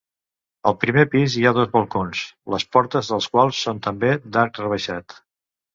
[0.69, 2.23] Al primer pis hi ha dos balcons,
[2.55, 5.21] les portes dels quals són també d'arc rebaixat.